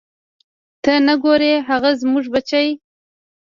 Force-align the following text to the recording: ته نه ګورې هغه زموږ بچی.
ته 0.83 0.93
نه 1.07 1.15
ګورې 1.23 1.53
هغه 1.69 1.89
زموږ 2.01 2.25
بچی. 2.33 2.67